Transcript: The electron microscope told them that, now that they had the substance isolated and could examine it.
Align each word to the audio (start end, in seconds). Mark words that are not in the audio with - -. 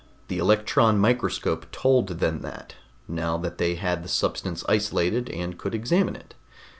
The 0.29 0.39
electron 0.39 0.97
microscope 0.97 1.67
told 1.71 2.07
them 2.07 2.41
that, 2.41 2.73
now 3.07 3.37
that 3.37 3.59
they 3.59 3.75
had 3.75 4.03
the 4.03 4.09
substance 4.09 4.63
isolated 4.67 5.29
and 5.29 5.59
could 5.59 5.75
examine 5.75 6.15
it. 6.15 6.33